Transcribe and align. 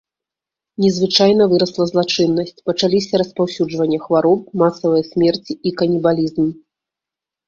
Незвычайна 0.83 1.43
вырасла 1.51 1.83
злачыннасць, 1.91 2.55
пачаліся 2.69 3.13
распаўсюджванне 3.23 3.99
хвароб, 4.05 4.39
масавыя 4.63 5.03
смерці 5.11 5.53
і 5.71 5.75
канібалізм. 5.83 6.49